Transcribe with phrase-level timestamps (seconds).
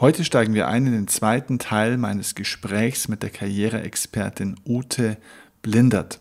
[0.00, 5.16] Heute steigen wir ein in den zweiten Teil meines Gesprächs mit der Karriereexpertin Ute
[5.60, 6.20] Blindert.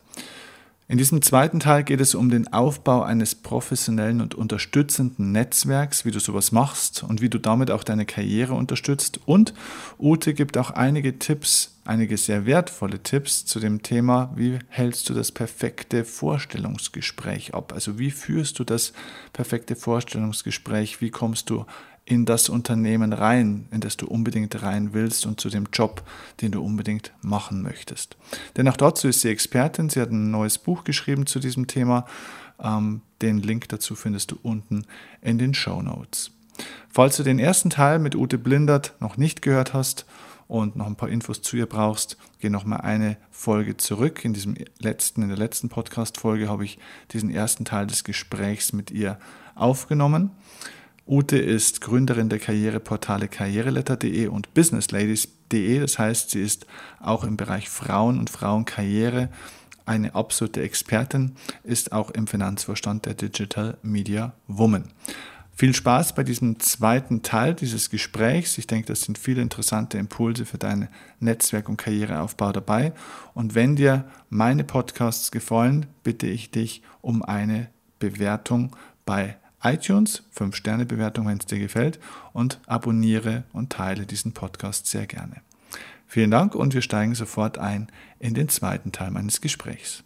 [0.88, 6.12] In diesem zweiten Teil geht es um den Aufbau eines professionellen und unterstützenden Netzwerks, wie
[6.12, 9.20] du sowas machst und wie du damit auch deine Karriere unterstützt.
[9.28, 9.54] Und
[10.00, 15.14] Ute gibt auch einige Tipps, einige sehr wertvolle Tipps zu dem Thema, wie hältst du
[15.14, 17.74] das perfekte Vorstellungsgespräch ab?
[17.74, 18.94] Also wie führst du das
[19.34, 21.00] perfekte Vorstellungsgespräch?
[21.00, 21.68] Wie kommst du
[22.08, 26.04] in das Unternehmen rein, in das du unbedingt rein willst und zu dem Job,
[26.40, 28.16] den du unbedingt machen möchtest.
[28.56, 29.90] Denn auch dazu ist sie Expertin.
[29.90, 32.06] Sie hat ein neues Buch geschrieben zu diesem Thema.
[32.64, 34.86] Ähm, den Link dazu findest du unten
[35.22, 36.32] in den Show Notes.
[36.88, 40.06] Falls du den ersten Teil mit Ute Blindert noch nicht gehört hast
[40.48, 44.24] und noch ein paar Infos zu ihr brauchst, geh noch mal eine Folge zurück.
[44.24, 46.80] In diesem letzten, in der letzten Podcast-Folge habe ich
[47.12, 49.20] diesen ersten Teil des Gesprächs mit ihr
[49.56, 50.32] aufgenommen.
[51.08, 55.80] Ute ist Gründerin der Karriereportale karriereletter.de und businessladies.de.
[55.80, 56.68] Das heißt, sie ist
[57.00, 59.30] auch im Bereich Frauen und Frauenkarriere
[59.86, 64.90] eine absolute Expertin, ist auch im Finanzvorstand der Digital Media Woman.
[65.56, 68.58] Viel Spaß bei diesem zweiten Teil dieses Gesprächs.
[68.60, 70.88] Ich denke, das sind viele interessante Impulse für deinen
[71.20, 72.94] Netzwerk- und Karriereaufbau dabei.
[73.34, 81.28] Und wenn dir meine Podcasts gefallen, bitte ich dich um eine Bewertung bei iTunes, 5-Sterne-Bewertung,
[81.28, 82.00] wenn es dir gefällt,
[82.34, 85.42] und abonniere und teile diesen Podcast sehr gerne.
[86.08, 87.88] Vielen Dank und wir steigen sofort ein
[88.20, 90.04] in den zweiten Teil meines Gesprächs.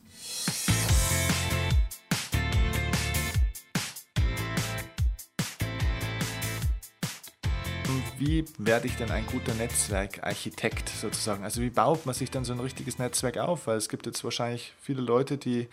[8.23, 11.43] Wie werde ich denn ein guter Netzwerkarchitekt sozusagen?
[11.43, 13.65] Also wie baut man sich dann so ein richtiges Netzwerk auf?
[13.65, 15.67] Weil es gibt jetzt wahrscheinlich viele Leute, die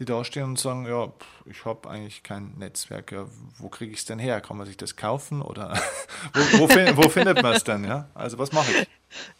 [0.00, 1.12] die da stehen und sagen, ja,
[1.44, 3.26] ich habe eigentlich kein Netzwerk, ja,
[3.58, 4.40] wo kriege ich es denn her?
[4.40, 5.80] Kann man sich das kaufen oder
[6.34, 7.84] wo, wo, find, wo, findet man es denn?
[7.84, 8.08] Ja?
[8.12, 8.88] Also was mache ich?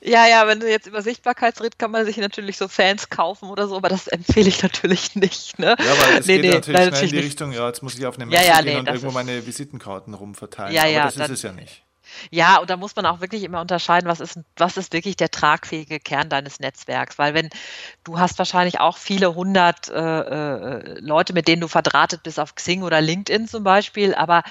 [0.00, 3.50] Ja, ja, wenn du jetzt über Sichtbarkeit redest, kann man sich natürlich so Fans kaufen
[3.50, 5.58] oder so, aber das empfehle ich natürlich nicht.
[5.58, 5.74] Ne?
[5.76, 7.24] Ja, weil es nee, geht nee, natürlich schnell in die nicht.
[7.24, 9.44] Richtung, ja, jetzt muss ich auf eine Messe ja, ja, gehen nee, und irgendwo meine
[9.44, 10.72] Visitenkarten rumverteilen.
[10.72, 11.83] Ja, aber ja, das ist es ja nicht.
[12.30, 15.30] Ja, und da muss man auch wirklich immer unterscheiden, was ist, was ist wirklich der
[15.30, 17.18] tragfähige Kern deines Netzwerks.
[17.18, 17.50] Weil wenn
[18.04, 22.54] du hast wahrscheinlich auch viele hundert äh, äh, Leute, mit denen du verdrahtet bist auf
[22.54, 24.42] Xing oder LinkedIn zum Beispiel, aber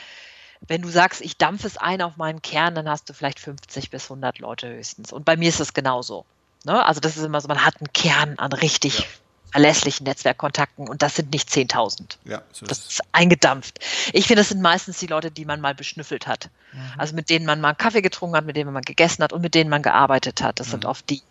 [0.68, 3.90] wenn du sagst, ich dampfe es ein auf meinen Kern, dann hast du vielleicht 50
[3.90, 5.12] bis 100 Leute höchstens.
[5.12, 6.26] Und bei mir ist es genauso.
[6.64, 6.86] Ne?
[6.86, 9.06] Also das ist immer so, man hat einen Kern an richtig ja
[9.54, 12.18] verlässlichen Netzwerkkontakten und das sind nicht 10.000.
[12.26, 13.80] Ja, so das ist eingedampft.
[14.12, 16.50] Ich finde, das sind meistens die Leute, die man mal beschnüffelt hat.
[16.72, 16.80] Mhm.
[16.98, 19.32] Also mit denen man mal einen Kaffee getrunken hat, mit denen man mal gegessen hat
[19.32, 20.60] und mit denen man gearbeitet hat.
[20.60, 20.72] Das mhm.
[20.72, 21.22] sind oft die,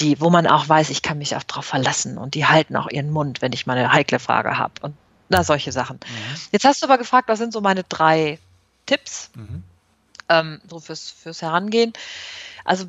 [0.00, 2.90] die, wo man auch weiß, ich kann mich auch drauf verlassen und die halten auch
[2.90, 4.94] ihren Mund, wenn ich mal eine heikle Frage habe und
[5.30, 5.96] na, solche Sachen.
[5.96, 6.36] Mhm.
[6.52, 8.38] Jetzt hast du aber gefragt, was sind so meine drei
[8.84, 9.62] Tipps mhm.
[10.28, 11.94] ähm, so fürs, fürs Herangehen?
[12.66, 12.84] Also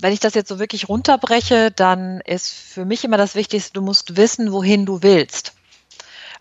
[0.00, 3.82] wenn ich das jetzt so wirklich runterbreche, dann ist für mich immer das Wichtigste, du
[3.82, 5.54] musst wissen, wohin du willst.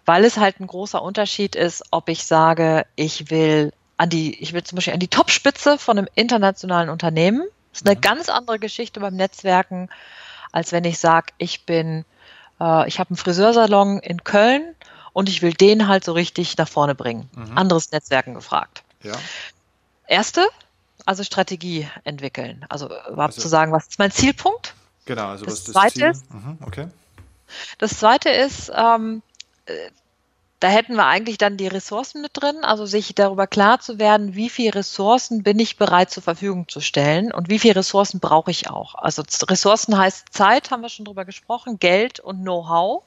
[0.06, 4.54] Weil es halt ein großer Unterschied ist, ob ich sage, ich will an die, ich
[4.54, 7.44] will zum Beispiel an die Topspitze von einem internationalen Unternehmen.
[7.72, 8.02] Das ist eine mhm.
[8.02, 9.90] ganz andere Geschichte beim Netzwerken,
[10.52, 12.06] als wenn ich sage, ich bin,
[12.60, 14.76] äh, ich habe einen Friseursalon in Köln
[15.14, 17.30] und ich will den halt so richtig nach vorne bringen.
[17.34, 17.58] Mhm.
[17.58, 18.84] Anderes Netzwerken gefragt.
[19.04, 19.14] Ja.
[20.08, 20.48] Erste,
[21.06, 22.66] also Strategie entwickeln.
[22.70, 24.74] Also überhaupt also, zu sagen, was ist mein Zielpunkt?
[25.06, 26.12] Genau, also das was ist das Ziel?
[26.12, 26.88] Ist, mhm, okay.
[27.78, 29.22] Das zweite ist, ähm,
[29.66, 29.74] äh,
[30.64, 34.34] da hätten wir eigentlich dann die Ressourcen mit drin, also sich darüber klar zu werden,
[34.34, 38.50] wie viele Ressourcen bin ich bereit zur Verfügung zu stellen und wie viele Ressourcen brauche
[38.50, 38.96] ich auch.
[38.96, 43.04] Also Ressourcen heißt Zeit, haben wir schon drüber gesprochen, Geld und Know-how.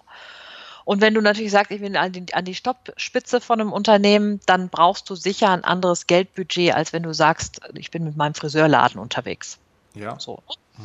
[0.86, 4.40] Und wenn du natürlich sagst, ich will an die, an die Stoppspitze von einem Unternehmen,
[4.46, 8.34] dann brauchst du sicher ein anderes Geldbudget, als wenn du sagst, ich bin mit meinem
[8.34, 9.58] Friseurladen unterwegs.
[9.94, 10.16] Ja.
[10.20, 10.44] So.
[10.78, 10.84] Mhm.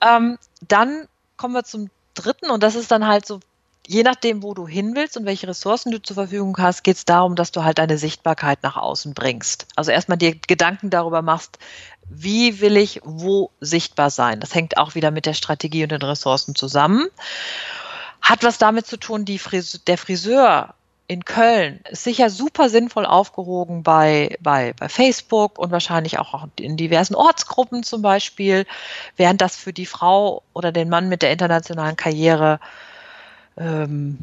[0.00, 0.38] Ähm,
[0.68, 3.40] dann kommen wir zum dritten und das ist dann halt so,
[3.84, 7.04] je nachdem, wo du hin willst und welche Ressourcen du zur Verfügung hast, geht es
[7.04, 9.66] darum, dass du halt deine Sichtbarkeit nach außen bringst.
[9.74, 11.58] Also erstmal dir Gedanken darüber machst,
[12.08, 14.38] wie will ich wo sichtbar sein.
[14.38, 17.08] Das hängt auch wieder mit der Strategie und den Ressourcen zusammen.
[18.22, 20.74] Hat was damit zu tun, die Frise der Friseur
[21.08, 26.76] in Köln ist sicher super sinnvoll aufgehoben bei, bei, bei Facebook und wahrscheinlich auch in
[26.76, 28.64] diversen Ortsgruppen zum Beispiel,
[29.16, 32.60] während das für die Frau oder den Mann mit der internationalen Karriere
[33.58, 34.18] ähm,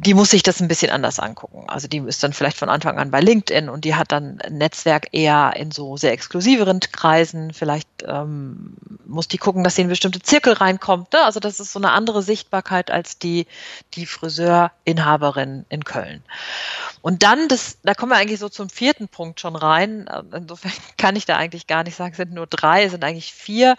[0.00, 1.64] die muss sich das ein bisschen anders angucken.
[1.66, 4.58] Also die ist dann vielleicht von Anfang an bei LinkedIn und die hat dann ein
[4.58, 7.52] Netzwerk eher in so sehr exklusiveren Kreisen.
[7.52, 11.12] Vielleicht ähm, muss die gucken, dass sie in bestimmte Zirkel reinkommt.
[11.12, 11.24] Ne?
[11.24, 13.48] Also das ist so eine andere Sichtbarkeit als die,
[13.94, 16.22] die Friseurinhaberin in Köln.
[17.02, 20.08] Und dann, das, da kommen wir eigentlich so zum vierten Punkt schon rein.
[20.32, 23.32] Insofern kann ich da eigentlich gar nicht sagen, es sind nur drei, es sind eigentlich
[23.32, 23.74] vier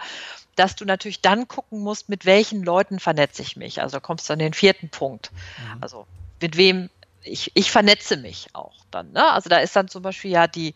[0.59, 3.81] dass du natürlich dann gucken musst, mit welchen Leuten vernetze ich mich.
[3.81, 5.31] Also da kommst du an den vierten Punkt.
[5.31, 5.77] Mhm.
[5.81, 6.07] Also
[6.41, 6.89] mit wem
[7.23, 9.11] ich, ich vernetze mich auch dann.
[9.11, 9.25] Ne?
[9.31, 10.73] Also da ist dann zum Beispiel ja die,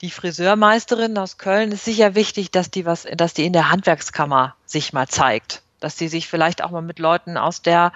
[0.00, 4.56] die Friseurmeisterin aus Köln, ist sicher wichtig, dass die was, dass die in der Handwerkskammer
[4.64, 5.62] sich mal zeigt.
[5.80, 7.92] Dass die sich vielleicht auch mal mit Leuten aus der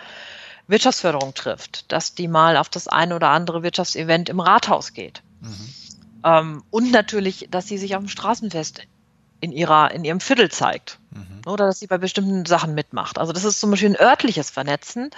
[0.67, 5.23] Wirtschaftsförderung trifft, dass die mal auf das eine oder andere Wirtschaftsevent im Rathaus geht.
[5.41, 5.75] Mhm.
[6.25, 8.83] Ähm, und natürlich, dass sie sich auf dem Straßenfest
[9.41, 11.00] in ihrer, in ihrem Viertel zeigt.
[11.11, 11.43] Mhm.
[11.47, 13.19] Oder dass sie bei bestimmten Sachen mitmacht.
[13.19, 15.11] Also das ist zum Beispiel ein örtliches Vernetzen,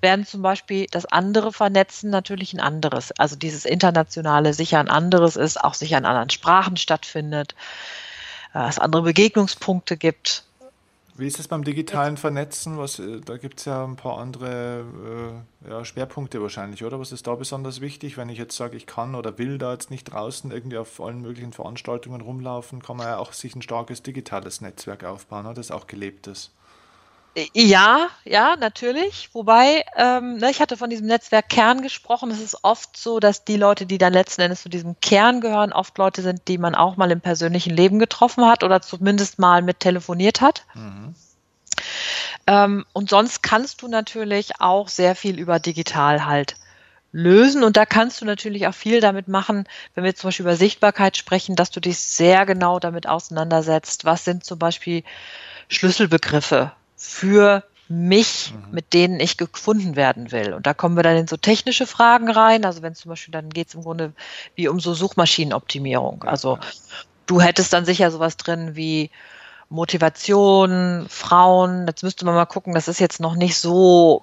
[0.00, 5.36] während zum Beispiel das andere Vernetzen natürlich ein anderes, also dieses internationale sicher ein anderes
[5.36, 7.54] ist, auch sicher in anderen Sprachen stattfindet,
[8.54, 10.45] äh, es andere Begegnungspunkte gibt.
[11.18, 12.76] Wie ist es beim digitalen Vernetzen?
[12.76, 17.00] Was, äh, da gibt es ja ein paar andere äh, ja, Schwerpunkte wahrscheinlich, oder?
[17.00, 18.18] Was ist da besonders wichtig?
[18.18, 21.22] Wenn ich jetzt sage, ich kann oder will da jetzt nicht draußen irgendwie auf allen
[21.22, 25.54] möglichen Veranstaltungen rumlaufen, kann man ja auch sich ein starkes digitales Netzwerk aufbauen, oder?
[25.54, 26.52] das auch gelebt ist.
[27.36, 29.28] Äh, ja, ja, natürlich.
[29.32, 32.30] Wobei, ähm, ne, ich hatte von diesem Netzwerk Kern gesprochen.
[32.30, 35.72] Es ist oft so, dass die Leute, die dann letzten Endes zu diesem Kern gehören,
[35.72, 39.62] oft Leute sind, die man auch mal im persönlichen Leben getroffen hat oder zumindest mal
[39.62, 40.64] mit telefoniert hat.
[40.74, 41.14] Mhm.
[42.46, 46.56] Ähm, und sonst kannst du natürlich auch sehr viel über digital halt
[47.12, 47.64] lösen.
[47.64, 51.16] Und da kannst du natürlich auch viel damit machen, wenn wir zum Beispiel über Sichtbarkeit
[51.16, 54.04] sprechen, dass du dich sehr genau damit auseinandersetzt.
[54.04, 55.02] Was sind zum Beispiel
[55.68, 56.72] Schlüsselbegriffe
[57.06, 58.74] für mich, mhm.
[58.74, 60.52] mit denen ich gefunden werden will.
[60.54, 62.64] Und da kommen wir dann in so technische Fragen rein.
[62.64, 64.12] Also wenn zum Beispiel, dann geht es im Grunde
[64.56, 66.24] wie um so Suchmaschinenoptimierung.
[66.24, 66.58] Also
[67.26, 69.10] du hättest dann sicher sowas drin wie
[69.68, 71.86] Motivation, Frauen.
[71.86, 74.22] Jetzt müsste man mal gucken, das ist jetzt noch nicht so,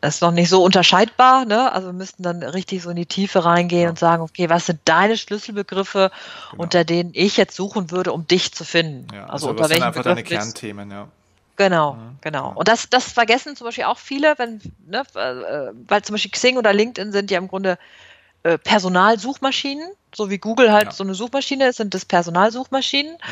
[0.00, 1.44] das ist noch nicht so unterscheidbar.
[1.44, 1.70] Ne?
[1.70, 3.90] Also wir müssten dann richtig so in die Tiefe reingehen ja.
[3.90, 6.10] und sagen, okay, was sind deine Schlüsselbegriffe,
[6.50, 6.62] genau.
[6.62, 9.08] unter denen ich jetzt suchen würde, um dich zu finden?
[9.12, 11.08] Ja, also, also unter welchen sind einfach Begriff deine Kernthemen, ja.
[11.56, 12.16] Genau, mhm.
[12.20, 12.52] genau.
[12.54, 16.56] Und das, das vergessen zum Beispiel auch viele, wenn, ne, äh, weil zum Beispiel Xing
[16.56, 17.78] oder LinkedIn sind ja im Grunde
[18.44, 20.90] äh, Personalsuchmaschinen, so wie Google halt ja.
[20.90, 23.12] so eine Suchmaschine ist, sind das Personalsuchmaschinen.
[23.12, 23.26] Ja.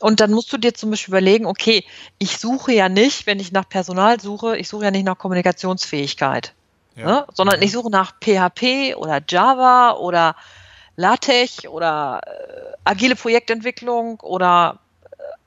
[0.00, 1.84] Und dann musst du dir zum Beispiel überlegen, okay,
[2.18, 6.52] ich suche ja nicht, wenn ich nach Personal suche, ich suche ja nicht nach Kommunikationsfähigkeit,
[6.94, 7.06] ja.
[7.06, 7.26] ne?
[7.34, 7.64] sondern mhm.
[7.64, 10.36] ich suche nach PHP oder Java oder
[10.96, 14.78] LaTeX oder äh, agile Projektentwicklung oder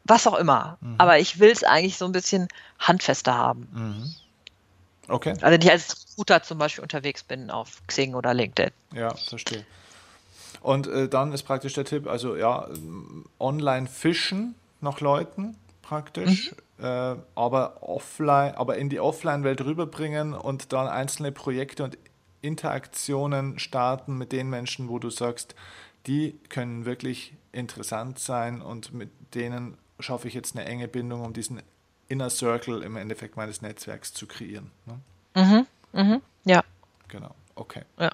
[0.06, 0.78] was auch immer.
[0.82, 0.96] Mhm.
[0.98, 2.48] Aber ich will es eigentlich so ein bisschen
[2.80, 3.68] handfester haben.
[3.74, 4.16] Mhm.
[5.08, 5.32] Okay.
[5.32, 8.72] Also wenn ich als Recruiter zum Beispiel unterwegs bin auf Xing oder LinkedIn.
[8.94, 9.66] Ja, verstehe.
[10.62, 12.68] Und äh, dann ist praktisch der Tipp, also ja,
[13.40, 16.86] online fischen nach Leuten praktisch, mhm.
[16.86, 21.98] äh, aber offline, aber in die Offline-Welt rüberbringen und dann einzelne Projekte und
[22.42, 25.56] Interaktionen starten mit den Menschen, wo du sagst,
[26.08, 31.34] die können wirklich interessant sein und mit denen schaffe ich jetzt eine enge Bindung, um
[31.34, 31.62] diesen
[32.08, 34.72] Inner Circle im Endeffekt meines Netzwerks zu kreieren.
[34.86, 35.00] Ne?
[35.36, 36.64] Mhm, mhm, ja.
[37.08, 37.84] Genau, okay.
[37.98, 38.12] Ja.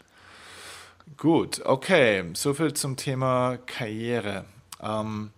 [1.18, 2.24] Gut, okay.
[2.34, 4.46] Soviel zum Thema Karriere.
[4.82, 5.32] Ähm,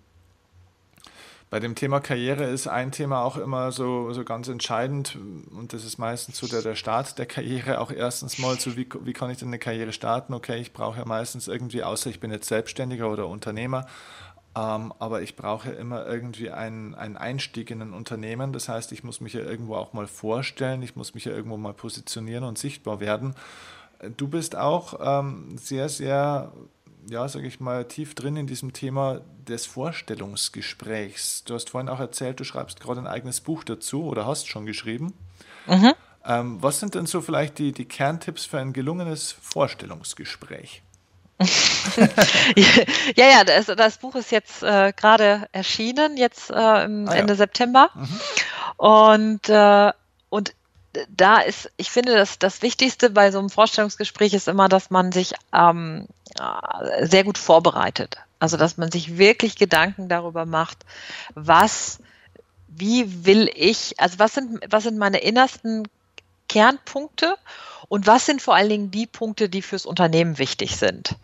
[1.50, 5.20] bei dem Thema Karriere ist ein Thema auch immer so, so ganz entscheidend
[5.52, 7.80] und das ist meistens so der, der Start der Karriere.
[7.80, 10.34] Auch erstens mal so, wie, wie kann ich denn eine Karriere starten?
[10.34, 13.86] Okay, ich brauche ja meistens irgendwie, außer ich bin jetzt Selbstständiger oder Unternehmer,
[14.56, 18.54] ähm, aber ich brauche immer irgendwie einen, einen Einstieg in ein Unternehmen.
[18.54, 21.58] Das heißt, ich muss mich ja irgendwo auch mal vorstellen, ich muss mich ja irgendwo
[21.58, 23.34] mal positionieren und sichtbar werden.
[24.18, 26.52] Du bist auch ähm, sehr, sehr,
[27.10, 31.46] ja, sage ich mal, tief drin in diesem Thema des Vorstellungsgesprächs.
[31.46, 34.66] Du hast vorhin auch erzählt, du schreibst gerade ein eigenes Buch dazu oder hast schon
[34.66, 35.14] geschrieben.
[35.66, 35.94] Mhm.
[36.26, 40.84] Ähm, was sind denn so vielleicht die, die Kerntipps für ein gelungenes Vorstellungsgespräch?
[43.16, 47.36] ja, ja, das, das, Buch ist jetzt äh, gerade erschienen, jetzt äh, ah, Ende ja.
[47.36, 47.90] September.
[47.96, 48.20] Mhm.
[48.78, 49.92] Und, äh,
[50.30, 50.54] und
[51.10, 55.12] da ist, ich finde, dass das Wichtigste bei so einem Vorstellungsgespräch ist immer, dass man
[55.12, 56.08] sich ähm,
[56.40, 58.18] äh, sehr gut vorbereitet.
[58.40, 60.86] Also, dass man sich wirklich Gedanken darüber macht,
[61.34, 62.00] was,
[62.68, 65.88] wie will ich, also was sind, was sind meine innersten
[66.54, 67.36] Kernpunkte
[67.90, 71.16] Und was sind vor allen Dingen die Punkte, die fürs Unternehmen wichtig sind?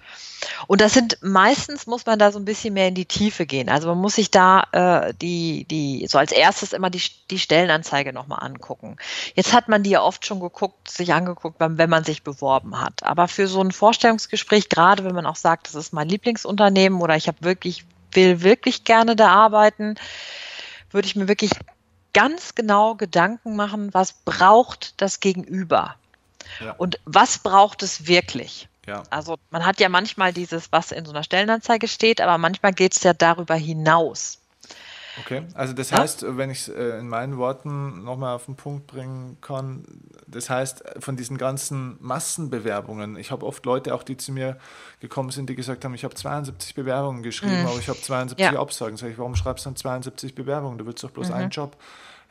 [0.65, 3.69] Und das sind meistens muss man da so ein bisschen mehr in die Tiefe gehen.
[3.69, 8.11] Also man muss sich da äh, die, die, so als erstes immer die, die Stellenanzeige
[8.11, 8.97] nochmal angucken.
[9.35, 13.03] Jetzt hat man die ja oft schon geguckt, sich angeguckt, wenn man sich beworben hat.
[13.03, 17.15] Aber für so ein Vorstellungsgespräch, gerade wenn man auch sagt, das ist mein Lieblingsunternehmen oder
[17.15, 19.93] ich habe wirklich, will wirklich gerne da arbeiten,
[20.89, 21.51] würde ich mir wirklich
[22.13, 25.95] ganz genau Gedanken machen, was braucht das Gegenüber?
[26.59, 26.73] Ja.
[26.77, 28.67] Und was braucht es wirklich?
[28.87, 29.03] Ja.
[29.09, 32.95] Also man hat ja manchmal dieses, was in so einer Stellenanzeige steht, aber manchmal geht
[32.95, 34.39] es ja darüber hinaus.
[35.21, 35.99] Okay, also das ja?
[35.99, 39.83] heißt, wenn ich es äh, in meinen Worten nochmal auf den Punkt bringen kann,
[40.27, 44.57] das heißt, von diesen ganzen Massenbewerbungen, ich habe oft Leute auch, die zu mir
[44.99, 47.67] gekommen sind, die gesagt haben, ich habe 72 Bewerbungen geschrieben, mhm.
[47.67, 48.59] aber ich habe 72 ja.
[48.59, 48.97] Absagen.
[48.97, 50.77] Sag ich, warum schreibst du dann 72 Bewerbungen?
[50.77, 51.35] Du willst doch bloß mhm.
[51.35, 51.77] einen Job.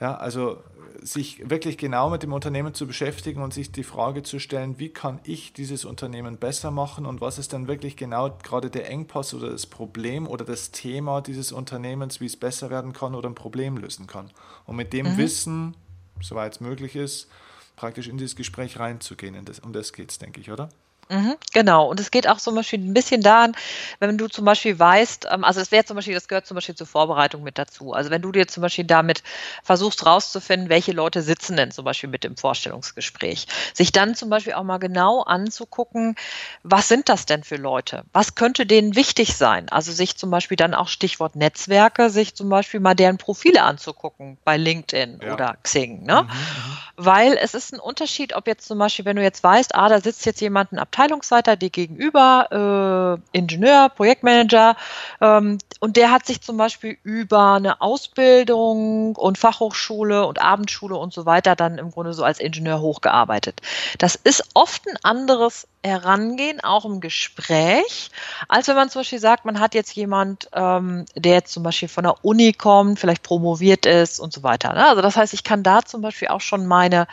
[0.01, 0.63] Ja, also
[1.01, 4.89] sich wirklich genau mit dem Unternehmen zu beschäftigen und sich die Frage zu stellen, wie
[4.89, 9.35] kann ich dieses Unternehmen besser machen und was ist dann wirklich genau gerade der Engpass
[9.35, 13.35] oder das Problem oder das Thema dieses Unternehmens, wie es besser werden kann oder ein
[13.35, 14.31] Problem lösen kann.
[14.67, 15.19] Und mit dem mhm.
[15.19, 15.77] Wissen,
[16.21, 17.29] soweit es möglich ist,
[17.77, 19.37] praktisch in dieses Gespräch reinzugehen.
[19.63, 20.69] Um das geht es, denke ich, oder?
[21.11, 21.89] Mhm, genau.
[21.89, 23.57] Und es geht auch zum Beispiel ein bisschen daran,
[23.99, 26.75] wenn du zum Beispiel weißt, ähm, also es wäre zum Beispiel, das gehört zum Beispiel
[26.75, 27.95] zur Vorbereitung mit dazu.
[27.95, 29.23] Also wenn du dir zum Beispiel damit
[29.63, 34.53] versuchst rauszufinden, welche Leute sitzen denn zum Beispiel mit im Vorstellungsgespräch, sich dann zum Beispiel
[34.53, 36.15] auch mal genau anzugucken,
[36.63, 38.05] was sind das denn für Leute?
[38.13, 39.69] Was könnte denen wichtig sein?
[39.71, 44.37] Also sich zum Beispiel dann auch Stichwort Netzwerke, sich zum Beispiel mal deren Profile anzugucken
[44.45, 45.33] bei LinkedIn ja.
[45.33, 46.03] oder Xing.
[46.03, 46.25] Ne?
[46.25, 46.79] Mhm, mhm.
[46.97, 50.01] Weil es ist ein Unterschied, ob jetzt zum Beispiel, wenn du jetzt weißt, ah, da
[50.01, 54.77] sitzt jetzt jemand ein Abteilung Abteilungsleiter, die gegenüber, äh, Ingenieur, Projektmanager,
[55.21, 61.13] ähm, und der hat sich zum Beispiel über eine Ausbildung und Fachhochschule und Abendschule und
[61.13, 63.61] so weiter dann im Grunde so als Ingenieur hochgearbeitet.
[63.99, 68.11] Das ist oft ein anderes Herangehen, auch im Gespräch,
[68.49, 71.89] als wenn man zum Beispiel sagt, man hat jetzt jemand, ähm, der jetzt zum Beispiel
[71.89, 74.73] von der Uni kommt, vielleicht promoviert ist und so weiter.
[74.73, 74.85] Ne?
[74.85, 77.07] Also das heißt, ich kann da zum Beispiel auch schon meine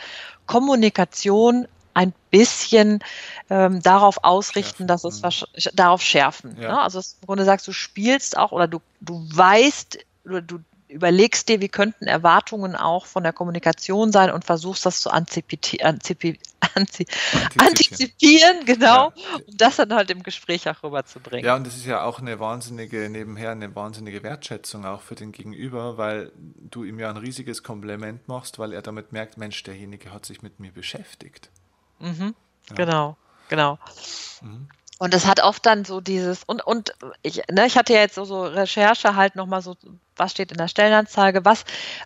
[0.46, 3.00] Kommunikation ein bisschen
[3.48, 4.86] ähm, darauf ausrichten, schärfen.
[4.86, 5.70] dass es mhm.
[5.74, 6.56] darauf schärfen.
[6.60, 6.68] Ja.
[6.68, 6.80] Ne?
[6.82, 11.60] Also im Grunde sagst du spielst auch oder du, du weißt oder du überlegst dir,
[11.60, 15.98] wie könnten Erwartungen auch von der Kommunikation sein und versuchst das zu antizipieren,
[17.58, 19.36] antizipieren genau, ja.
[19.46, 21.44] um das dann halt im Gespräch auch rüberzubringen.
[21.44, 25.32] Ja, und das ist ja auch eine wahnsinnige, nebenher eine wahnsinnige Wertschätzung auch für den
[25.32, 30.12] Gegenüber, weil du ihm ja ein riesiges Kompliment machst, weil er damit merkt, Mensch, derjenige
[30.12, 31.50] hat sich mit mir beschäftigt.
[31.98, 32.34] Mhm.
[32.70, 32.76] Ja.
[32.76, 33.16] Genau,
[33.48, 33.78] genau.
[34.42, 34.68] Mhm.
[34.98, 38.14] Und es hat oft dann so dieses, und, und ich, ne, ich hatte ja jetzt
[38.14, 39.76] so, so Recherche halt nochmal so
[40.16, 41.64] was steht in der Stellenanzeige, was,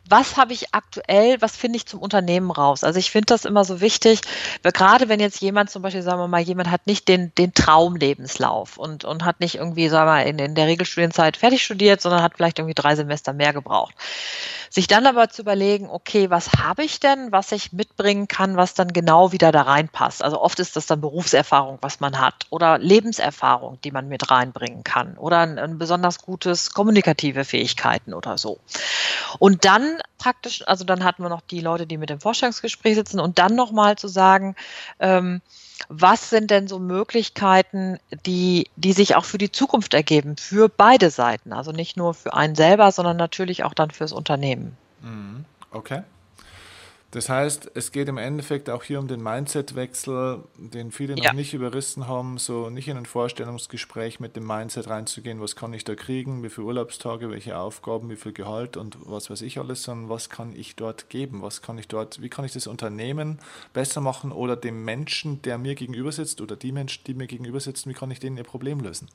[0.08, 2.84] was habe ich aktuell, was finde ich zum Unternehmen raus.
[2.84, 4.20] Also ich finde das immer so wichtig,
[4.62, 7.54] weil gerade wenn jetzt jemand zum Beispiel, sagen wir mal, jemand hat nicht den, den
[7.54, 12.00] Traumlebenslauf und, und hat nicht irgendwie, sagen wir mal, in, in der Regelstudienzeit fertig studiert,
[12.00, 13.94] sondern hat vielleicht irgendwie drei Semester mehr gebraucht.
[14.72, 18.74] Sich dann aber zu überlegen, okay, was habe ich denn, was ich mitbringen kann, was
[18.74, 20.22] dann genau wieder da reinpasst.
[20.22, 24.84] Also oft ist das dann Berufserfahrung, was man hat oder Lebenserfahrung, die man mit reinbringen
[24.84, 28.58] kann oder ein, ein besonders gutes kommunikative Fähigkeit Möglichkeiten oder so.
[29.38, 33.20] Und dann praktisch, also dann hatten wir noch die Leute, die mit dem Vorstellungsgespräch sitzen
[33.20, 34.56] und dann nochmal zu sagen,
[34.98, 35.40] ähm,
[35.88, 41.10] was sind denn so Möglichkeiten, die, die sich auch für die Zukunft ergeben, für beide
[41.10, 44.76] Seiten, also nicht nur für einen selber, sondern natürlich auch dann fürs Unternehmen.
[45.00, 45.44] Mhm.
[45.72, 46.02] Okay.
[47.12, 51.32] Das heißt, es geht im Endeffekt auch hier um den Mindset-Wechsel, den viele noch ja.
[51.32, 55.82] nicht überrissen haben, so nicht in ein Vorstellungsgespräch mit dem Mindset reinzugehen, was kann ich
[55.82, 59.82] da kriegen, wie viele Urlaubstage, welche Aufgaben, wie viel Gehalt und was weiß ich alles,
[59.82, 63.40] sondern was kann ich dort geben, was kann ich dort, wie kann ich das Unternehmen
[63.72, 67.58] besser machen oder dem Menschen, der mir gegenüber sitzt oder die Menschen, die mir gegenüber
[67.58, 69.08] sitzen, wie kann ich denen ihr Problem lösen?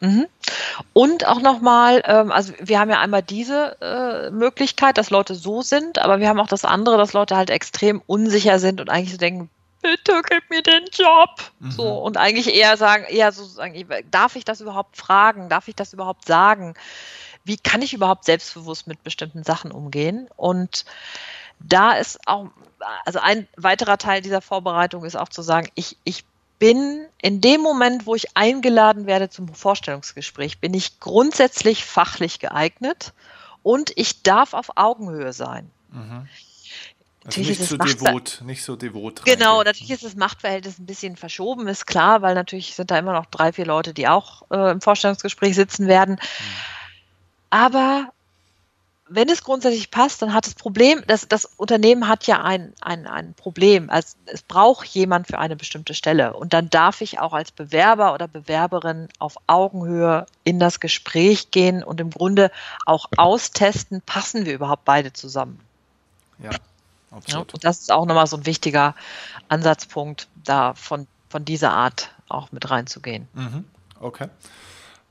[0.00, 0.26] Mhm.
[0.92, 5.62] Und auch nochmal, ähm, also wir haben ja einmal diese äh, Möglichkeit, dass Leute so
[5.62, 9.12] sind, aber wir haben auch das andere, dass Leute halt extrem unsicher sind und eigentlich
[9.12, 9.48] so denken,
[9.86, 11.50] bitte gib mir den Job.
[11.60, 11.70] Mhm.
[11.70, 15.48] So, und eigentlich eher sagen, eher so sagen, darf ich das überhaupt fragen?
[15.48, 16.74] Darf ich das überhaupt sagen?
[17.44, 20.28] Wie kann ich überhaupt selbstbewusst mit bestimmten Sachen umgehen?
[20.36, 20.84] Und
[21.60, 22.48] da ist auch,
[23.04, 26.24] also ein weiterer Teil dieser Vorbereitung ist auch zu sagen, ich, ich
[26.58, 33.12] bin in dem Moment, wo ich eingeladen werde zum Vorstellungsgespräch, bin ich grundsätzlich fachlich geeignet
[33.62, 35.70] und ich darf auf Augenhöhe sein.
[35.90, 36.28] Mhm.
[37.24, 39.24] Also nicht, so devot, nicht so devot.
[39.24, 43.14] Genau, natürlich ist das Machtverhältnis ein bisschen verschoben, ist klar, weil natürlich sind da immer
[43.14, 46.14] noch drei, vier Leute, die auch äh, im Vorstellungsgespräch sitzen werden.
[46.14, 46.56] Mhm.
[47.50, 48.12] Aber
[49.08, 53.06] wenn es grundsätzlich passt, dann hat das Problem, das, das Unternehmen hat ja ein, ein,
[53.06, 53.88] ein Problem.
[53.88, 56.34] Also es braucht jemand für eine bestimmte Stelle.
[56.34, 61.84] Und dann darf ich auch als Bewerber oder Bewerberin auf Augenhöhe in das Gespräch gehen
[61.84, 62.50] und im Grunde
[62.84, 65.60] auch austesten, passen wir überhaupt beide zusammen.
[66.42, 66.50] Ja,
[67.12, 67.48] absolut.
[67.48, 68.96] Ja, und das ist auch nochmal so ein wichtiger
[69.48, 73.28] Ansatzpunkt, da von, von dieser Art auch mit reinzugehen.
[73.34, 73.64] Mhm.
[74.00, 74.28] Okay.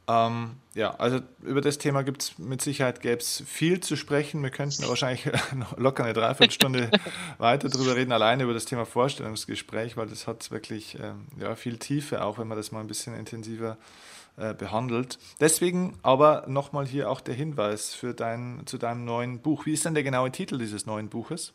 [0.07, 4.43] Ähm, ja, also über das Thema gibt es mit Sicherheit gäbe es viel zu sprechen.
[4.43, 6.91] Wir könnten wahrscheinlich noch locker eine Dreiviertelstunde
[7.38, 11.77] weiter darüber reden, alleine über das Thema Vorstellungsgespräch, weil das hat wirklich ähm, ja, viel
[11.77, 13.77] Tiefe, auch wenn man das mal ein bisschen intensiver
[14.38, 15.17] äh, behandelt.
[15.39, 19.65] Deswegen aber nochmal hier auch der Hinweis für dein, zu deinem neuen Buch.
[19.65, 21.53] Wie ist denn der genaue Titel dieses neuen Buches?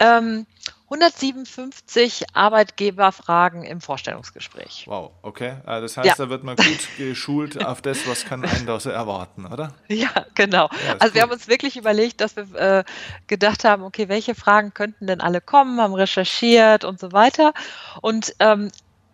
[0.00, 0.46] Ähm,
[0.88, 4.84] 157 Arbeitgeberfragen im Vorstellungsgespräch.
[4.86, 5.56] Wow, okay.
[5.66, 6.14] Äh, das heißt, ja.
[6.16, 9.74] da wird man gut geschult auf das, was kann einen da so erwarten, oder?
[9.88, 10.68] Ja, genau.
[10.86, 11.14] Ja, also cool.
[11.14, 12.84] wir haben uns wirklich überlegt, dass wir äh,
[13.26, 17.52] gedacht haben, okay, welche Fragen könnten denn alle kommen, haben recherchiert und so weiter.
[18.00, 18.70] Und ähm,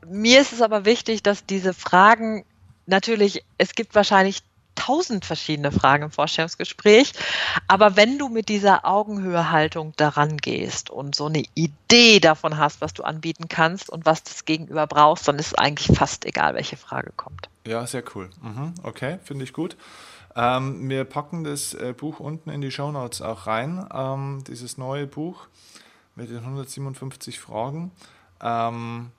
[0.06, 2.44] mir ist es aber wichtig, dass diese Fragen
[2.86, 4.42] natürlich, es gibt wahrscheinlich
[4.74, 7.12] tausend verschiedene Fragen im Vorstellungsgespräch.
[7.68, 12.94] Aber wenn du mit dieser Augenhöhehaltung daran gehst und so eine Idee davon hast, was
[12.94, 16.76] du anbieten kannst und was das Gegenüber brauchst, dann ist es eigentlich fast egal, welche
[16.76, 17.48] Frage kommt.
[17.66, 18.30] Ja, sehr cool.
[18.40, 19.76] Mhm, okay, finde ich gut.
[20.34, 24.78] Ähm, wir packen das äh, Buch unten in die Show Notes auch rein, ähm, dieses
[24.78, 25.46] neue Buch
[26.14, 27.92] mit den 157 Fragen.
[28.40, 29.10] Ähm,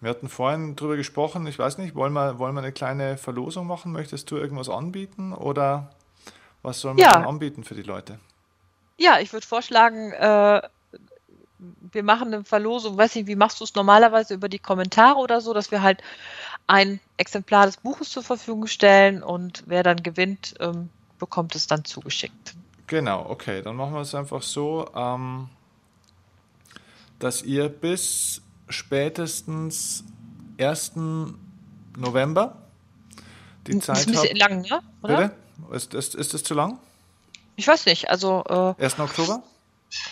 [0.00, 3.66] wir hatten vorhin drüber gesprochen, ich weiß nicht, wollen wir, wollen wir eine kleine Verlosung
[3.66, 3.92] machen?
[3.92, 5.90] Möchtest du irgendwas anbieten oder
[6.62, 7.12] was sollen wir ja.
[7.12, 8.18] dann anbieten für die Leute?
[8.96, 10.62] Ja, ich würde vorschlagen, äh,
[11.92, 15.40] wir machen eine Verlosung, weiß nicht, wie machst du es normalerweise über die Kommentare oder
[15.40, 16.02] so, dass wir halt
[16.66, 20.88] ein Exemplar des Buches zur Verfügung stellen und wer dann gewinnt, ähm,
[21.18, 22.54] bekommt es dann zugeschickt.
[22.86, 25.48] Genau, okay, dann machen wir es einfach so, ähm,
[27.18, 30.04] dass ihr bis spätestens
[30.58, 30.92] 1.
[31.96, 32.56] November
[33.66, 34.80] die Zeit ist ein bisschen lang, ne?
[35.02, 35.16] Oder?
[35.16, 35.76] Bitte?
[35.76, 36.78] Ist, ist, ist das zu lang?
[37.56, 38.42] Ich weiß nicht, also...
[38.48, 38.98] Äh, 1.
[38.98, 39.42] Oktober?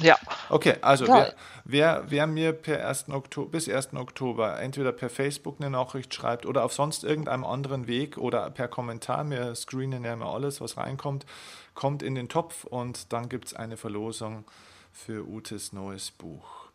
[0.00, 0.18] Ja.
[0.48, 1.14] Okay, also ja.
[1.14, 1.34] wer,
[1.64, 3.10] wer, wer, mir per 1.
[3.10, 3.94] Oktober, bis 1.
[3.94, 8.68] Oktober entweder per Facebook eine Nachricht schreibt oder auf sonst irgendeinem anderen Weg oder per
[8.68, 11.26] Kommentar, wir screenen ja immer alles, was reinkommt,
[11.74, 14.44] kommt in den Topf und dann gibt es eine Verlosung
[14.92, 16.68] für Utes neues Buch.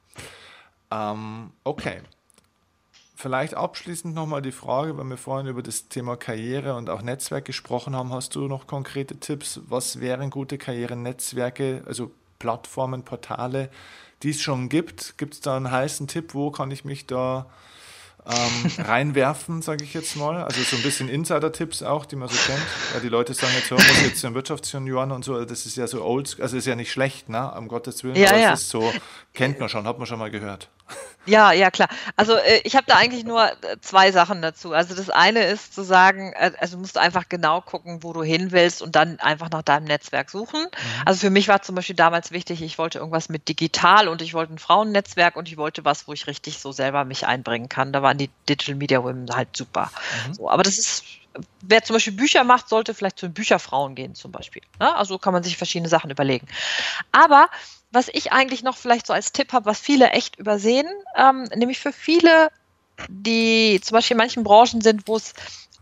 [0.93, 2.01] Ähm, okay.
[3.15, 7.45] Vielleicht abschließend nochmal die Frage, weil wir vorhin über das Thema Karriere und auch Netzwerk
[7.45, 8.11] gesprochen haben.
[8.11, 9.61] Hast du noch konkrete Tipps?
[9.67, 13.69] Was wären gute Karrierenetzwerke, also Plattformen, Portale,
[14.23, 15.17] die es schon gibt?
[15.17, 16.33] Gibt es da einen heißen Tipp?
[16.33, 17.47] Wo kann ich mich da
[18.25, 20.43] ähm, reinwerfen, sage ich jetzt mal.
[20.43, 22.63] Also so ein bisschen Insider-Tipps auch, die man so kennt.
[22.93, 25.87] Ja, die Leute sagen jetzt, hör, muss jetzt in Wirtschaftsjunioren und so, das ist ja
[25.87, 27.51] so old, also ist ja nicht schlecht, ne?
[27.57, 28.53] Um Gottes Willen, ja, aber ja.
[28.53, 28.91] es ist so,
[29.33, 30.69] kennt man schon, hat man schon mal gehört.
[31.25, 31.87] Ja, ja, klar.
[32.17, 34.73] Also äh, ich habe da eigentlich nur äh, zwei Sachen dazu.
[34.73, 38.23] Also das eine ist zu sagen, äh, also musst du einfach genau gucken, wo du
[38.23, 40.63] hin willst und dann einfach nach deinem Netzwerk suchen.
[40.63, 41.01] Mhm.
[41.05, 44.33] Also für mich war zum Beispiel damals wichtig, ich wollte irgendwas mit digital und ich
[44.33, 47.93] wollte ein Frauennetzwerk und ich wollte was, wo ich richtig so selber mich einbringen kann.
[47.93, 49.91] Da waren die Digital Media Women halt super.
[50.27, 50.33] Mhm.
[50.33, 51.03] So, aber das ist
[51.61, 54.61] wer zum Beispiel Bücher macht, sollte vielleicht zu den Bücherfrauen gehen zum Beispiel.
[54.79, 54.95] Ne?
[54.95, 56.47] also kann man sich verschiedene Sachen überlegen.
[57.11, 57.49] Aber
[57.93, 61.79] was ich eigentlich noch vielleicht so als Tipp habe, was viele echt übersehen, ähm, nämlich
[61.79, 62.49] für viele,
[63.07, 65.33] die zum Beispiel in manchen Branchen sind, wo es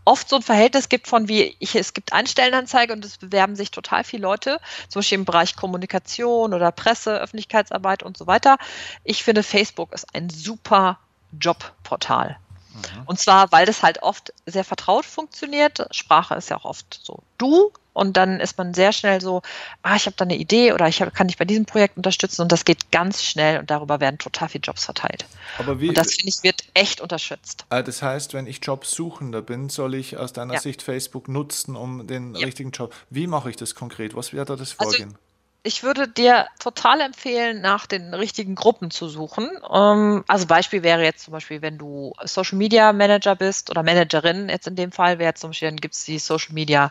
[0.04, 3.70] oft so ein Verhältnis gibt von wie ich, es gibt Einstellenanzeige und es bewerben sich
[3.70, 8.58] total viele Leute, zum Beispiel im Bereich Kommunikation oder Presse, Öffentlichkeitsarbeit und so weiter.
[9.04, 10.98] Ich finde, Facebook ist ein super
[11.40, 12.36] Jobportal.
[12.72, 13.02] Mhm.
[13.06, 15.86] Und zwar, weil das halt oft sehr vertraut funktioniert.
[15.90, 17.72] Sprache ist ja auch oft so du.
[17.94, 19.42] Und dann ist man sehr schnell so,
[19.82, 22.40] ah, ich habe da eine Idee oder ich hab, kann dich bei diesem Projekt unterstützen.
[22.40, 25.26] Und das geht ganz schnell und darüber werden total viele Jobs verteilt.
[25.58, 27.66] Aber wie, und das, finde ich, wird echt unterstützt.
[27.68, 30.60] Ah, das heißt, wenn ich Jobsuchender bin, soll ich aus deiner ja.
[30.60, 32.46] Sicht Facebook nutzen, um den ja.
[32.46, 32.94] richtigen Job.
[33.10, 34.14] Wie mache ich das konkret?
[34.14, 35.10] Was wäre da das also Vorgehen?
[35.10, 35.21] Also,
[35.64, 39.48] ich würde dir total empfehlen, nach den richtigen Gruppen zu suchen.
[39.72, 44.48] Ähm, also Beispiel wäre jetzt zum Beispiel, wenn du Social Media Manager bist oder Managerin,
[44.48, 46.90] jetzt in dem Fall wäre zum Beispiel, dann gibt es die Social Media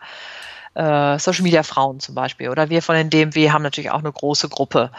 [0.74, 2.50] äh, Social Media Frauen zum Beispiel.
[2.50, 4.92] Oder wir von den DMW haben natürlich auch eine große Gruppe.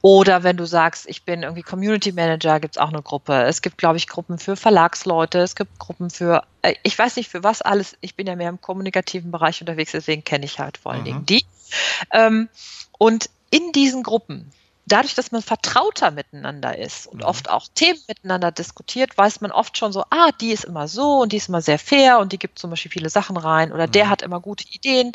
[0.00, 3.42] Oder wenn du sagst, ich bin irgendwie Community Manager, gibt es auch eine Gruppe.
[3.42, 7.28] Es gibt, glaube ich, Gruppen für Verlagsleute, es gibt Gruppen für, äh, ich weiß nicht
[7.28, 10.78] für was alles, ich bin ja mehr im kommunikativen Bereich unterwegs, deswegen kenne ich halt
[10.78, 11.04] vor allen mhm.
[11.04, 11.44] Dingen die.
[12.12, 12.48] Ähm,
[12.98, 14.52] und in diesen Gruppen,
[14.92, 17.24] dadurch, dass man vertrauter miteinander ist und mhm.
[17.24, 21.20] oft auch Themen miteinander diskutiert, weiß man oft schon so, ah, die ist immer so
[21.20, 23.86] und die ist immer sehr fair und die gibt zum Beispiel viele Sachen rein oder
[23.86, 23.92] mhm.
[23.92, 25.12] der hat immer gute Ideen.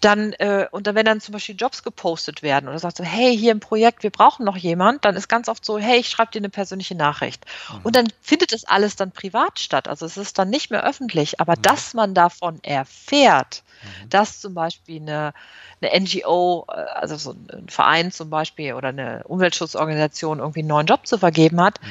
[0.00, 3.36] Dann, äh, und dann, wenn dann zum Beispiel Jobs gepostet werden oder sagt so, hey,
[3.36, 6.32] hier im Projekt, wir brauchen noch jemand, dann ist ganz oft so, hey, ich schreibe
[6.32, 7.44] dir eine persönliche Nachricht.
[7.72, 7.80] Mhm.
[7.82, 9.88] Und dann findet das alles dann privat statt.
[9.88, 11.62] Also es ist dann nicht mehr öffentlich, aber mhm.
[11.62, 14.08] dass man davon erfährt, mhm.
[14.10, 15.34] dass zum Beispiel eine
[15.82, 20.86] eine NGO, äh, also so ein Verein zum Beispiel oder eine Umweltschutzorganisation irgendwie einen neuen
[20.86, 21.86] Job zu vergeben hat, mhm.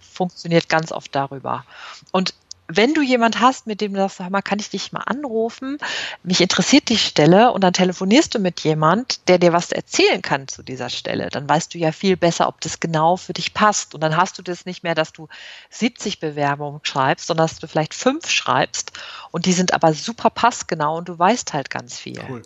[0.00, 1.64] funktioniert ganz oft darüber.
[2.12, 2.34] Und
[2.66, 5.78] wenn du jemand hast, mit dem du sagst, sag mal, kann ich dich mal anrufen?
[6.22, 10.48] Mich interessiert die Stelle und dann telefonierst du mit jemand, der dir was erzählen kann
[10.48, 11.28] zu dieser Stelle.
[11.28, 13.94] Dann weißt du ja viel besser, ob das genau für dich passt.
[13.94, 15.28] Und dann hast du das nicht mehr, dass du
[15.70, 18.92] 70 Bewerbungen schreibst, sondern dass du vielleicht fünf schreibst
[19.30, 22.20] und die sind aber super passgenau und du weißt halt ganz viel.
[22.28, 22.42] Cool.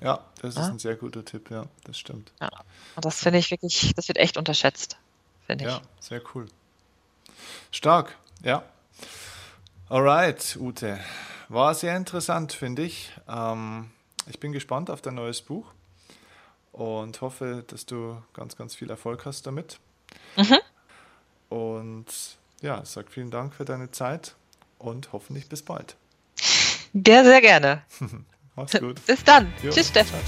[0.00, 0.68] Ja, das ist ja?
[0.68, 2.32] ein sehr guter Tipp, ja, das stimmt.
[2.40, 2.50] Ja,
[2.94, 4.96] und das finde ich wirklich, das wird echt unterschätzt,
[5.46, 5.70] finde ich.
[5.70, 6.46] Ja, sehr cool.
[7.70, 8.62] Stark, ja.
[9.88, 11.00] Alright, Ute.
[11.48, 13.10] War sehr interessant, finde ich.
[13.28, 13.90] Ähm,
[14.26, 15.66] ich bin gespannt auf dein neues Buch
[16.72, 19.78] und hoffe, dass du ganz, ganz viel Erfolg hast damit.
[20.36, 20.58] Mhm.
[21.48, 22.06] Und
[22.60, 24.34] ja, sag vielen Dank für deine Zeit
[24.78, 25.96] und hoffentlich bis bald.
[26.92, 27.82] Sehr, sehr gerne.
[28.58, 29.06] Mach's gut.
[29.06, 29.52] Bis dann.
[29.62, 29.70] Jo.
[29.70, 30.18] Tschüss, Stefan.